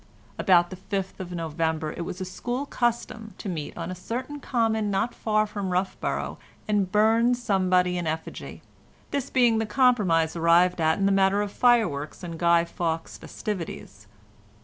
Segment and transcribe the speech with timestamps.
[0.39, 4.39] About the fifth of November it was a school custom to meet on a certain
[4.39, 8.63] common not far from Roughborough and burn somebody in effigy,
[9.11, 14.07] this being the compromise arrived at in the matter of fireworks and Guy Fawkes festivities.